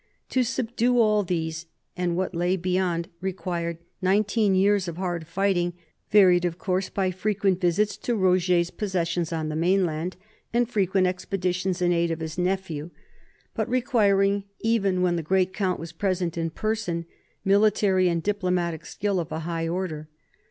[0.29, 5.73] To subdue all these and what lay between required nineteen years of hard fighting,
[6.09, 10.17] varied, of course, by frequent visits to Roger's possessions on the mainland
[10.51, 12.89] and frequent ex peditions in aid of his nephew,
[13.53, 17.05] but requiring, even when the great count was present in person,
[17.45, 20.09] military and diplomatic skill of a high order.